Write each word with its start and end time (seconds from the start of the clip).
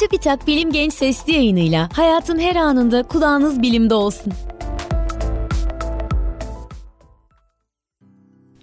Çubitak 0.00 0.46
Bilim 0.46 0.72
Genç 0.72 0.92
Sesli 0.92 1.32
yayınıyla 1.32 1.88
hayatın 1.96 2.38
her 2.38 2.56
anında 2.56 3.02
kulağınız 3.02 3.62
bilimde 3.62 3.94
olsun. 3.94 4.32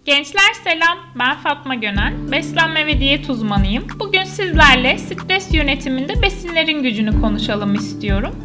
Gençler 0.06 0.54
selam, 0.64 0.98
ben 1.20 1.38
Fatma 1.38 1.76
Gönen, 1.76 2.32
beslenme 2.32 2.88
ve 2.88 3.00
diyet 3.00 3.30
uzmanıyım. 3.30 3.88
Bugün 4.00 4.24
sizlerle 4.24 4.98
stres 4.98 5.54
yönetiminde 5.54 6.22
besinlerin 6.22 6.84
gücünü 6.84 7.22
konuşalım 7.22 7.76
istiyorum. 7.76 8.36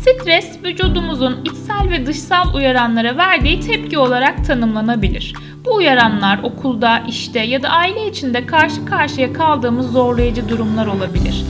Stres, 0.00 0.58
vücudumuzun 0.64 1.44
içsel 1.44 1.90
ve 1.90 2.06
dışsal 2.06 2.54
uyaranlara 2.54 3.16
verdiği 3.16 3.60
tepki 3.60 3.98
olarak 3.98 4.46
tanımlanabilir. 4.46 5.34
Bu 5.64 5.74
uyaranlar 5.74 6.42
okulda, 6.42 7.02
işte 7.08 7.40
ya 7.40 7.62
da 7.62 7.68
aile 7.68 8.08
içinde 8.08 8.46
karşı 8.46 8.84
karşıya 8.84 9.32
kaldığımız 9.32 9.92
zorlayıcı 9.92 10.48
durumlar 10.48 10.86
olabilir. 10.86 11.44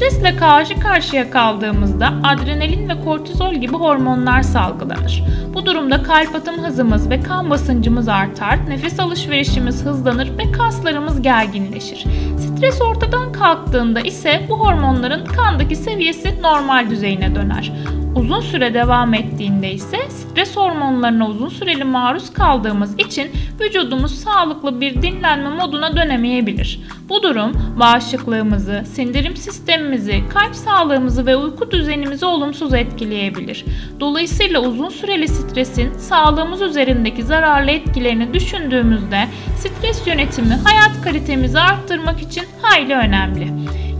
Stresle 0.00 0.36
karşı 0.36 0.80
karşıya 0.80 1.30
kaldığımızda 1.30 2.12
adrenalin 2.24 2.88
ve 2.88 3.00
kortizol 3.04 3.54
gibi 3.54 3.72
hormonlar 3.72 4.42
salgılanır. 4.42 5.24
Bu 5.54 5.66
durumda 5.66 6.02
kalp 6.02 6.34
atım 6.34 6.62
hızımız 6.62 7.10
ve 7.10 7.20
kan 7.20 7.50
basıncımız 7.50 8.08
artar, 8.08 8.70
nefes 8.70 9.00
alışverişimiz 9.00 9.84
hızlanır 9.84 10.38
ve 10.38 10.52
kaslarımız 10.52 11.22
gerginleşir. 11.22 12.04
Stres 12.38 12.80
ortadan 12.80 13.32
kalktığında 13.32 14.00
ise 14.00 14.46
bu 14.48 14.60
hormonların 14.60 15.24
kandaki 15.24 15.76
seviyesi 15.76 16.42
normal 16.42 16.90
düzeyine 16.90 17.34
döner. 17.34 17.72
Uzun 18.16 18.40
süre 18.40 18.74
devam 18.74 19.14
ettiğinde 19.14 19.72
ise 19.72 19.98
stres 20.30 20.56
hormonlarına 20.56 21.28
uzun 21.28 21.48
süreli 21.48 21.84
maruz 21.84 22.32
kaldığımız 22.32 22.94
için 22.98 23.30
vücudumuz 23.60 24.14
sağlıklı 24.14 24.80
bir 24.80 25.02
dinlenme 25.02 25.48
moduna 25.48 25.96
dönemeyebilir. 25.96 26.80
Bu 27.08 27.22
durum 27.22 27.52
bağışıklığımızı, 27.80 28.82
sindirim 28.92 29.36
sistemimizi, 29.36 30.22
kalp 30.34 30.54
sağlığımızı 30.54 31.26
ve 31.26 31.36
uyku 31.36 31.70
düzenimizi 31.70 32.26
olumsuz 32.26 32.74
etkileyebilir. 32.74 33.64
Dolayısıyla 34.00 34.60
uzun 34.60 34.88
süreli 34.88 35.28
stresin 35.28 35.92
sağlığımız 35.98 36.62
üzerindeki 36.62 37.22
zararlı 37.22 37.70
etkilerini 37.70 38.34
düşündüğümüzde 38.34 39.28
stres 39.56 40.06
yönetimi 40.06 40.54
hayat 40.64 41.02
kalitemizi 41.04 41.60
arttırmak 41.60 42.22
için 42.22 42.44
hayli 42.62 42.94
önemli. 42.94 43.52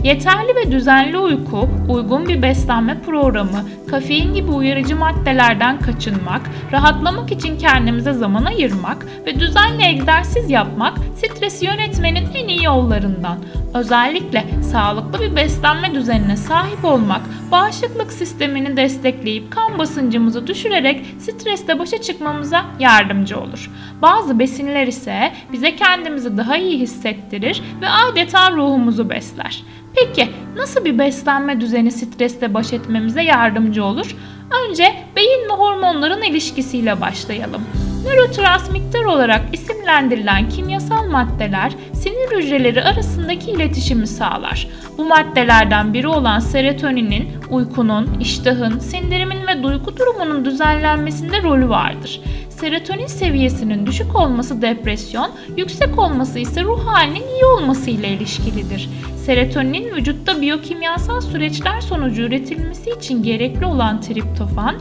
Yeterli 0.03 0.55
ve 0.55 0.71
düzenli 0.71 1.17
uyku, 1.17 1.69
uygun 1.89 2.27
bir 2.27 2.41
beslenme 2.41 3.01
programı, 3.01 3.65
kafein 3.91 4.33
gibi 4.33 4.51
uyarıcı 4.51 4.95
maddelerden 4.95 5.79
kaçınmak, 5.79 6.41
rahatlamak 6.71 7.31
için 7.31 7.57
kendimize 7.57 8.13
zaman 8.13 8.45
ayırmak 8.45 9.05
ve 9.25 9.39
düzenli 9.39 9.83
egzersiz 9.83 10.49
yapmak 10.49 10.97
stresi 11.15 11.65
yönetmenin 11.65 12.27
en 12.33 12.47
iyi 12.47 12.63
yollarından. 12.63 13.37
Özellikle 13.73 14.45
sağlıklı 14.71 15.21
bir 15.21 15.35
beslenme 15.35 15.93
düzenine 15.93 16.37
sahip 16.37 16.85
olmak, 16.85 17.21
bağışıklık 17.51 18.11
sistemini 18.11 18.77
destekleyip 18.77 19.51
kan 19.51 19.79
basıncımızı 19.79 20.47
düşürerek 20.47 21.05
stresle 21.19 21.79
başa 21.79 22.01
çıkmamıza 22.01 22.65
yardımcı 22.79 23.39
olur. 23.39 23.71
Bazı 24.01 24.39
besinler 24.39 24.87
ise 24.87 25.31
bize 25.51 25.75
kendimizi 25.75 26.37
daha 26.37 26.57
iyi 26.57 26.79
hissettirir 26.79 27.61
ve 27.81 27.89
adeta 27.89 28.51
ruhumuzu 28.51 29.09
besler. 29.09 29.63
Peki 29.95 30.29
nasıl 30.55 30.85
bir 30.85 30.99
beslenme 30.99 31.61
düzeni 31.61 31.91
stresle 31.91 32.53
baş 32.53 32.73
etmemize 32.73 33.23
yardımcı 33.23 33.80
olur? 33.81 34.15
Önce 34.63 34.95
beyin 35.15 35.49
ve 35.49 35.53
hormonların 35.53 36.21
ilişkisiyle 36.21 37.01
başlayalım. 37.01 37.61
Nörotransmitter 38.05 39.03
olarak 39.03 39.41
isimlendirilen 39.53 40.49
kimyasal 40.49 41.05
maddeler 41.05 41.71
sinir 41.93 42.37
hücreleri 42.37 42.83
arasındaki 42.83 43.51
iletişimi 43.51 44.07
sağlar. 44.07 44.67
Bu 44.97 45.05
maddelerden 45.05 45.93
biri 45.93 46.07
olan 46.07 46.39
serotoninin 46.39 47.29
uykunun, 47.49 48.19
iştahın, 48.19 48.79
sindirimin 48.79 49.47
ve 49.47 49.63
duygu 49.63 49.97
durumunun 49.97 50.45
düzenlenmesinde 50.45 51.43
rolü 51.43 51.69
vardır. 51.69 52.21
Serotonin 52.61 53.07
seviyesinin 53.07 53.85
düşük 53.85 54.15
olması 54.15 54.61
depresyon, 54.61 55.31
yüksek 55.57 55.99
olması 55.99 56.39
ise 56.39 56.63
ruh 56.63 56.85
halinin 56.85 57.27
iyi 57.27 57.45
olması 57.45 57.89
ile 57.89 58.09
ilişkilidir. 58.09 58.89
Serotonin 59.25 59.95
vücutta 59.95 60.41
biyokimyasal 60.41 61.21
süreçler 61.21 61.81
sonucu 61.81 62.21
üretilmesi 62.21 62.89
için 62.89 63.23
gerekli 63.23 63.65
olan 63.65 64.01
triptofan, 64.01 64.75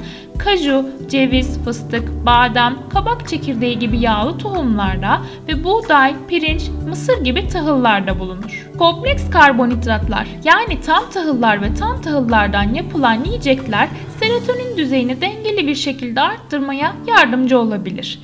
kaju, 0.44 0.86
ceviz, 1.08 1.64
fıstık, 1.64 2.26
badem, 2.26 2.78
kabak 2.92 3.28
çekirdeği 3.28 3.78
gibi 3.78 3.98
yağlı 3.98 4.38
tohumlarda 4.38 5.20
ve 5.48 5.64
buğday, 5.64 6.14
pirinç, 6.28 6.62
mısır 6.88 7.24
gibi 7.24 7.48
tahıllarda 7.48 8.18
bulunur. 8.18 8.70
Kompleks 8.78 9.30
karbonhidratlar 9.30 10.26
yani 10.44 10.80
tam 10.80 11.10
tahıllar 11.10 11.62
ve 11.62 11.74
tam 11.74 12.00
tahıllardan 12.00 12.74
yapılan 12.74 13.24
yiyecekler 13.24 13.88
serotonin 14.20 14.76
düzeyini 14.76 15.20
dengeli 15.20 15.66
bir 15.66 15.74
şekilde 15.74 16.20
arttırmaya 16.20 16.96
yardımcı 17.06 17.58
olabilir. 17.58 18.18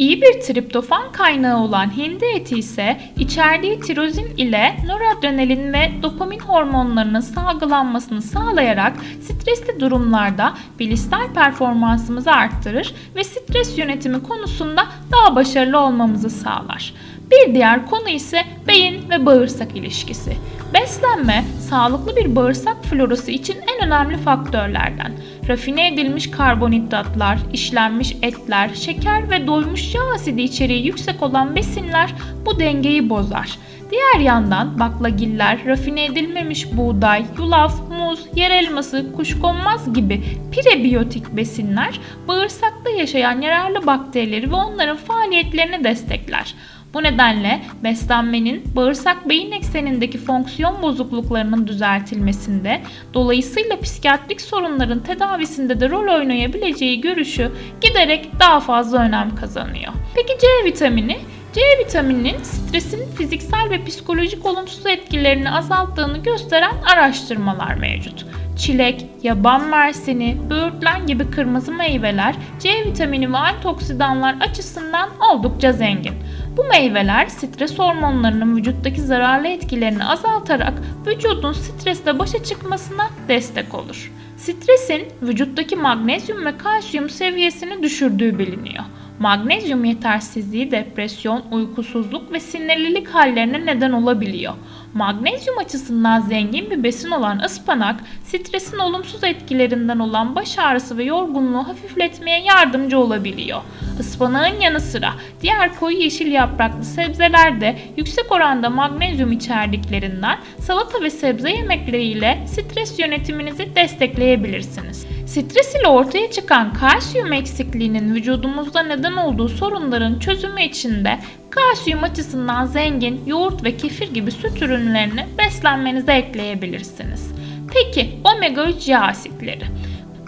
İyi 0.00 0.22
bir 0.22 0.40
triptofan 0.40 1.12
kaynağı 1.12 1.60
olan 1.60 1.96
hindi 1.96 2.24
eti 2.24 2.58
ise 2.58 3.00
içerdiği 3.18 3.80
tirozin 3.80 4.36
ile 4.36 4.76
noradrenalin 4.86 5.72
ve 5.72 5.90
dopamin 6.02 6.38
hormonlarının 6.38 7.20
salgılanmasını 7.20 8.22
sağlayarak 8.22 8.92
stresli 9.20 9.80
durumlarda 9.80 10.54
bilişsel 10.78 11.32
performansımızı 11.34 12.32
arttırır 12.32 12.94
ve 13.16 13.24
stres 13.24 13.78
yönetimi 13.78 14.22
konusunda 14.22 14.86
daha 15.12 15.36
başarılı 15.36 15.78
olmamızı 15.78 16.30
sağlar. 16.30 16.94
Bir 17.30 17.54
diğer 17.54 17.86
konu 17.86 18.08
ise 18.08 18.44
beyin 18.68 19.10
ve 19.10 19.26
bağırsak 19.26 19.76
ilişkisi. 19.76 20.36
Beslenme, 20.74 21.44
sağlıklı 21.68 22.16
bir 22.16 22.36
bağırsak 22.36 22.84
florası 22.84 23.30
için 23.30 23.56
en 23.56 23.86
önemli 23.86 24.16
faktörlerden. 24.16 25.12
Rafine 25.48 25.88
edilmiş 25.88 26.30
karbonhidratlar, 26.30 27.38
işlenmiş 27.52 28.16
etler, 28.22 28.70
şeker 28.74 29.30
ve 29.30 29.46
doymuş 29.46 29.94
yağ 29.94 30.02
asidi 30.14 30.42
içeriği 30.42 30.86
yüksek 30.86 31.22
olan 31.22 31.56
besinler 31.56 32.14
bu 32.46 32.60
dengeyi 32.60 33.10
bozar. 33.10 33.58
Diğer 33.90 34.24
yandan 34.24 34.80
baklagiller, 34.80 35.66
rafine 35.66 36.04
edilmemiş 36.04 36.72
buğday, 36.72 37.24
yulaf, 37.38 37.90
muz, 37.90 38.26
yer 38.36 38.50
elması, 38.50 39.12
kuşkonmaz 39.16 39.94
gibi 39.94 40.22
prebiyotik 40.52 41.36
besinler 41.36 42.00
bağırsakta 42.28 42.90
yaşayan 42.90 43.40
yararlı 43.40 43.86
bakterileri 43.86 44.50
ve 44.50 44.54
onların 44.54 44.96
faaliyetlerini 44.96 45.84
destekler. 45.84 46.54
Bu 46.94 47.02
nedenle 47.02 47.60
beslenmenin 47.84 48.62
bağırsak 48.76 49.28
beyin 49.28 49.52
eksenindeki 49.52 50.18
fonksiyon 50.18 50.82
bozukluklarının 50.82 51.66
düzeltilmesinde, 51.66 52.80
dolayısıyla 53.14 53.80
psikiyatrik 53.80 54.40
sorunların 54.40 55.00
tedavisinde 55.00 55.80
de 55.80 55.90
rol 55.90 56.14
oynayabileceği 56.18 57.00
görüşü 57.00 57.52
giderek 57.80 58.40
daha 58.40 58.60
fazla 58.60 58.98
önem 58.98 59.34
kazanıyor. 59.34 59.92
Peki 60.14 60.32
C 60.40 60.46
vitamini? 60.64 61.18
C 61.52 61.60
vitamininin 61.84 62.42
stresin 62.42 63.14
fiziksel 63.16 63.70
ve 63.70 63.84
psikolojik 63.84 64.46
olumsuz 64.46 64.86
etkilerini 64.86 65.50
azalttığını 65.50 66.18
gösteren 66.18 66.74
araştırmalar 66.94 67.74
mevcut. 67.74 68.26
Çilek, 68.58 69.06
yaban 69.22 69.68
mersini, 69.68 70.36
böğürtlen 70.50 71.06
gibi 71.06 71.30
kırmızı 71.30 71.72
meyveler 71.72 72.34
C 72.58 72.84
vitamini 72.86 73.32
ve 73.32 73.36
antioksidanlar 73.36 74.36
açısından 74.40 75.08
oldukça 75.32 75.72
zengin. 75.72 76.14
Bu 76.60 76.64
meyveler 76.64 77.26
stres 77.26 77.78
hormonlarının 77.78 78.56
vücuttaki 78.56 79.00
zararlı 79.00 79.48
etkilerini 79.48 80.04
azaltarak 80.04 80.72
vücudun 81.06 81.52
stresle 81.52 82.18
başa 82.18 82.44
çıkmasına 82.44 83.10
destek 83.28 83.74
olur. 83.74 84.12
Stresin 84.36 85.02
vücuttaki 85.22 85.76
magnezyum 85.76 86.46
ve 86.46 86.56
kalsiyum 86.56 87.10
seviyesini 87.10 87.82
düşürdüğü 87.82 88.38
biliniyor. 88.38 88.84
Magnezyum 89.18 89.84
yetersizliği 89.84 90.70
depresyon, 90.70 91.44
uykusuzluk 91.50 92.32
ve 92.32 92.40
sinirlilik 92.40 93.08
hallerine 93.08 93.66
neden 93.66 93.92
olabiliyor. 93.92 94.54
Magnezyum 94.94 95.58
açısından 95.58 96.20
zengin 96.20 96.70
bir 96.70 96.82
besin 96.82 97.10
olan 97.10 97.38
ıspanak, 97.38 98.00
stresin 98.24 98.78
olumsuz 98.78 99.24
etkilerinden 99.24 99.98
olan 99.98 100.36
baş 100.36 100.58
ağrısı 100.58 100.98
ve 100.98 101.04
yorgunluğu 101.04 101.68
hafifletmeye 101.68 102.42
yardımcı 102.42 102.98
olabiliyor. 102.98 103.60
Ispanağın 104.00 104.60
yanı 104.60 104.80
sıra 104.80 105.12
diğer 105.42 105.74
koyu 105.74 105.98
yeşil 105.98 106.32
yapraklı 106.32 106.84
sebzeler 106.84 107.60
de 107.60 107.78
yüksek 107.96 108.32
oranda 108.32 108.70
magnezyum 108.70 109.32
içerdiklerinden 109.32 110.38
salata 110.58 111.02
ve 111.02 111.10
sebze 111.10 111.50
yemekleriyle 111.50 112.46
stres 112.46 112.98
yönetiminizi 112.98 113.74
destekleyebilirsiniz. 113.76 115.06
Stres 115.30 115.74
ile 115.74 115.88
ortaya 115.88 116.30
çıkan 116.30 116.72
kalsiyum 116.72 117.32
eksikliğinin 117.32 118.14
vücudumuzda 118.14 118.82
neden 118.82 119.12
olduğu 119.12 119.48
sorunların 119.48 120.18
çözümü 120.18 120.62
için 120.62 121.04
de 121.04 121.18
kalsiyum 121.50 122.04
açısından 122.04 122.66
zengin 122.66 123.22
yoğurt 123.26 123.64
ve 123.64 123.76
kefir 123.76 124.14
gibi 124.14 124.30
süt 124.30 124.62
ürünlerini 124.62 125.26
beslenmenize 125.38 126.12
ekleyebilirsiniz. 126.12 127.32
Peki 127.74 128.18
omega 128.24 128.64
3 128.64 128.88
yağ 128.88 129.00
asitleri. 129.00 129.64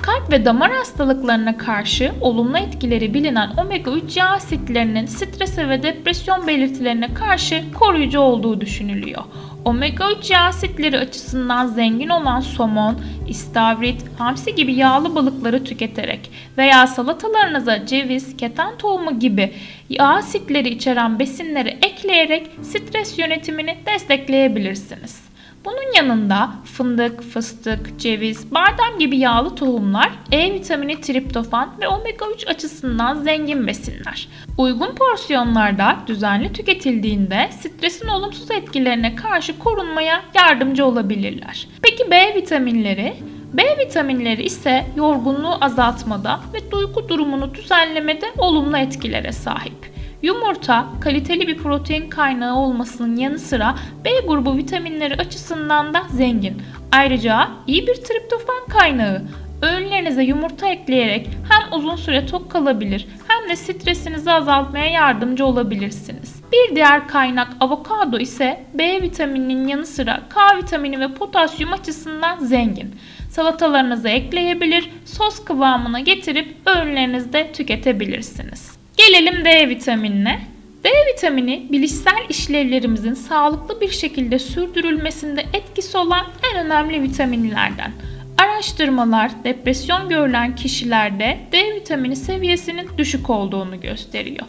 Kalp 0.03 0.33
ve 0.33 0.45
damar 0.45 0.73
hastalıklarına 0.73 1.57
karşı 1.57 2.13
olumlu 2.21 2.59
etkileri 2.59 3.15
bilinen 3.15 3.51
omega 3.57 3.91
3 3.91 4.17
yağ 4.17 4.29
asitlerinin 4.29 5.07
strese 5.07 5.69
ve 5.69 5.83
depresyon 5.83 6.47
belirtilerine 6.47 7.15
karşı 7.15 7.65
koruyucu 7.75 8.21
olduğu 8.21 8.61
düşünülüyor. 8.61 9.23
Omega 9.65 10.13
3 10.13 10.31
yağ 10.31 10.41
asitleri 10.41 10.99
açısından 10.99 11.67
zengin 11.67 12.09
olan 12.09 12.41
somon, 12.41 13.01
istavrit, 13.29 14.05
hamsi 14.19 14.55
gibi 14.55 14.75
yağlı 14.75 15.15
balıkları 15.15 15.65
tüketerek 15.65 16.31
veya 16.59 16.87
salatalarınıza 16.87 17.87
ceviz, 17.87 18.37
keten 18.37 18.79
tohumu 18.79 19.19
gibi 19.19 19.53
yağ 19.91 20.09
asitleri 20.09 20.69
içeren 20.69 21.19
besinleri 21.19 21.69
ekleyerek 21.69 22.51
stres 22.63 23.19
yönetimini 23.19 23.79
destekleyebilirsiniz. 23.87 25.32
Bunun 25.65 25.95
yanında 25.97 26.51
fındık, 26.65 27.23
fıstık, 27.23 27.99
ceviz, 27.99 28.55
badem 28.55 28.99
gibi 28.99 29.19
yağlı 29.19 29.55
tohumlar 29.55 30.11
E 30.33 30.55
vitamini, 30.55 31.01
triptofan 31.01 31.71
ve 31.81 31.89
omega 31.89 32.27
3 32.35 32.49
açısından 32.49 33.15
zengin 33.15 33.67
besinler. 33.67 34.29
Uygun 34.59 34.95
porsiyonlarda 34.95 35.97
düzenli 36.07 36.53
tüketildiğinde 36.53 37.51
stresin 37.61 38.09
olumsuz 38.09 38.51
etkilerine 38.51 39.15
karşı 39.15 39.59
korunmaya 39.59 40.23
yardımcı 40.35 40.87
olabilirler. 40.87 41.69
Peki 41.83 42.11
B 42.11 42.35
vitaminleri? 42.35 43.15
B 43.53 43.63
vitaminleri 43.79 44.43
ise 44.43 44.87
yorgunluğu 44.97 45.65
azaltmada 45.65 46.41
ve 46.55 46.71
duygu 46.71 47.09
durumunu 47.09 47.55
düzenlemede 47.55 48.27
olumlu 48.39 48.77
etkilere 48.77 49.33
sahip. 49.33 49.92
Yumurta 50.23 50.87
kaliteli 51.01 51.49
bir 51.49 51.59
protein 51.59 52.11
kaynağı 52.11 52.57
olmasının 52.57 53.17
yanı 53.17 53.39
sıra 53.39 53.75
B 54.05 54.11
grubu 54.27 54.57
vitaminleri 54.57 55.15
açısından 55.15 55.95
da 55.95 56.03
zengin. 56.11 56.63
Ayrıca 56.93 57.49
iyi 57.67 57.87
bir 57.87 57.95
triptofan 57.95 58.67
kaynağı. 58.69 59.23
Öğünlerinize 59.63 60.23
yumurta 60.23 60.69
ekleyerek 60.69 61.29
hem 61.49 61.79
uzun 61.79 61.97
süre 61.97 62.27
tok 62.27 62.51
kalabilir 62.51 63.07
hem 63.29 63.51
de 63.51 63.57
stresinizi 63.57 64.33
azaltmaya 64.33 64.87
yardımcı 64.87 65.47
olabilirsiniz. 65.47 66.43
Bir 66.53 66.77
diğer 66.77 67.09
kaynak 67.09 67.49
avokado 67.61 68.19
ise 68.19 68.65
B 68.75 69.03
vitamininin 69.03 69.69
yanı 69.69 69.87
sıra 69.87 70.21
K 70.29 70.57
vitamini 70.57 71.01
ve 71.01 71.15
potasyum 71.15 71.73
açısından 71.73 72.39
zengin. 72.39 72.95
Salatalarınıza 73.31 74.09
ekleyebilir, 74.09 74.91
sos 75.05 75.45
kıvamına 75.45 76.01
getirip 76.01 76.57
öğünlerinizde 76.67 77.53
tüketebilirsiniz. 77.53 78.82
Gelelim 79.09 79.45
D 79.45 79.69
vitaminine. 79.69 80.41
D 80.85 80.89
vitamini 80.89 81.67
bilişsel 81.73 82.27
işlevlerimizin 82.29 83.15
sağlıklı 83.15 83.81
bir 83.81 83.91
şekilde 83.91 84.39
sürdürülmesinde 84.39 85.45
etkisi 85.53 85.99
olan 85.99 86.27
en 86.53 86.67
önemli 86.67 87.03
vitaminlerden. 87.03 87.93
Araştırmalar 88.39 89.31
depresyon 89.45 90.09
görülen 90.09 90.57
kişilerde 90.57 91.41
D 91.53 91.75
vitamini 91.75 92.17
seviyesinin 92.17 92.89
düşük 92.99 93.31
olduğunu 93.31 93.81
gösteriyor. 93.81 94.47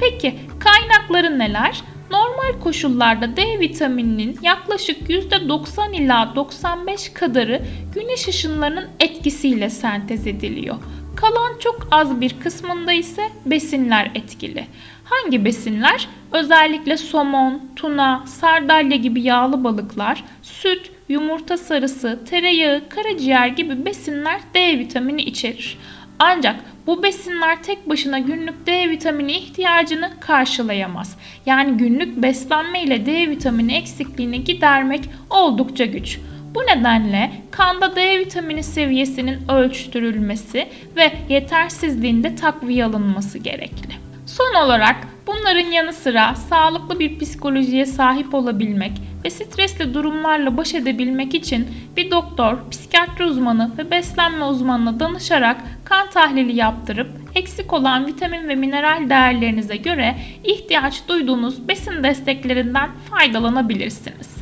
Peki 0.00 0.34
kaynakları 0.58 1.38
neler? 1.38 1.80
Normal 2.10 2.60
koşullarda 2.60 3.36
D 3.36 3.60
vitamininin 3.60 4.38
yaklaşık 4.42 5.10
%90 5.10 5.96
ila 5.96 6.32
95 6.36 7.08
kadarı 7.08 7.62
güneş 7.94 8.28
ışınlarının 8.28 8.88
etkisiyle 9.00 9.70
sentez 9.70 10.26
ediliyor. 10.26 10.76
Kalan 11.16 11.58
çok 11.58 11.88
az 11.90 12.20
bir 12.20 12.40
kısmında 12.40 12.92
ise 12.92 13.22
besinler 13.46 14.10
etkili. 14.14 14.66
Hangi 15.04 15.44
besinler? 15.44 16.08
Özellikle 16.32 16.96
somon, 16.96 17.62
tuna, 17.76 18.22
sardalya 18.26 18.96
gibi 18.96 19.22
yağlı 19.22 19.64
balıklar, 19.64 20.24
süt, 20.42 20.90
yumurta 21.08 21.56
sarısı, 21.56 22.20
tereyağı, 22.30 22.82
karaciğer 22.88 23.48
gibi 23.48 23.84
besinler 23.84 24.40
D 24.54 24.78
vitamini 24.78 25.22
içerir. 25.22 25.78
Ancak 26.18 26.56
bu 26.86 27.02
besinler 27.02 27.62
tek 27.62 27.88
başına 27.88 28.18
günlük 28.18 28.66
D 28.66 28.90
vitamini 28.90 29.32
ihtiyacını 29.32 30.10
karşılayamaz. 30.20 31.16
Yani 31.46 31.76
günlük 31.76 32.22
beslenme 32.22 32.82
ile 32.82 33.06
D 33.06 33.30
vitamini 33.30 33.74
eksikliğini 33.74 34.44
gidermek 34.44 35.04
oldukça 35.30 35.84
güç. 35.84 36.18
Bu 36.56 36.60
nedenle 36.60 37.30
kanda 37.50 37.96
D 37.96 38.18
vitamini 38.18 38.62
seviyesinin 38.62 39.38
ölçtürülmesi 39.48 40.68
ve 40.96 41.12
yetersizliğinde 41.28 42.36
takviye 42.36 42.84
alınması 42.84 43.38
gerekli. 43.38 43.94
Son 44.26 44.54
olarak 44.64 44.96
bunların 45.26 45.70
yanı 45.70 45.92
sıra 45.92 46.34
sağlıklı 46.34 47.00
bir 47.00 47.18
psikolojiye 47.18 47.86
sahip 47.86 48.34
olabilmek 48.34 48.92
ve 49.24 49.30
stresli 49.30 49.94
durumlarla 49.94 50.56
baş 50.56 50.74
edebilmek 50.74 51.34
için 51.34 51.68
bir 51.96 52.10
doktor, 52.10 52.58
psikiyatri 52.70 53.24
uzmanı 53.24 53.70
ve 53.78 53.90
beslenme 53.90 54.44
uzmanına 54.44 55.00
danışarak 55.00 55.56
kan 55.84 56.10
tahlili 56.10 56.56
yaptırıp 56.56 57.08
eksik 57.34 57.72
olan 57.72 58.06
vitamin 58.06 58.48
ve 58.48 58.54
mineral 58.54 59.10
değerlerinize 59.10 59.76
göre 59.76 60.16
ihtiyaç 60.44 61.08
duyduğunuz 61.08 61.68
besin 61.68 62.04
desteklerinden 62.04 62.90
faydalanabilirsiniz. 63.10 64.35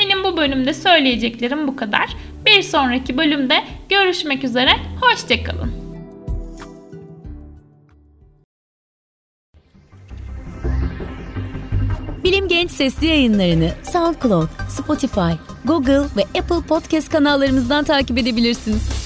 Benim 0.00 0.24
bu 0.24 0.36
bölümde 0.36 0.74
söyleyeceklerim 0.74 1.68
bu 1.68 1.76
kadar. 1.76 2.16
Bir 2.46 2.62
sonraki 2.62 3.18
bölümde 3.18 3.64
görüşmek 3.88 4.44
üzere. 4.44 4.70
Hoşçakalın. 5.00 5.72
Bilim 12.24 12.48
Genç 12.48 12.70
sesli 12.70 13.06
yayınlarını 13.06 13.70
SoundCloud, 13.82 14.48
Spotify, 14.68 15.32
Google 15.64 16.00
ve 16.16 16.40
Apple 16.40 16.66
Podcast 16.68 17.08
kanallarımızdan 17.08 17.84
takip 17.84 18.18
edebilirsiniz. 18.18 18.99